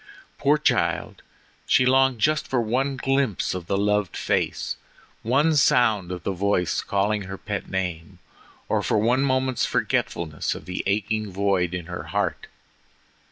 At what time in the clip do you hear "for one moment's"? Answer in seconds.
8.81-9.63